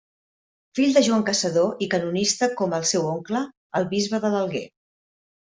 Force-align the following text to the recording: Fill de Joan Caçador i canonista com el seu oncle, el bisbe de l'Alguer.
Fill 0.79 0.95
de 0.95 1.03
Joan 1.07 1.25
Caçador 1.27 1.83
i 1.87 1.89
canonista 1.93 2.49
com 2.63 2.75
el 2.79 2.89
seu 2.93 3.05
oncle, 3.13 3.45
el 3.81 3.89
bisbe 3.93 4.25
de 4.25 4.37
l'Alguer. 4.39 4.67